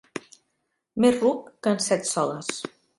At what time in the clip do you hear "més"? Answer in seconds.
1.05-1.19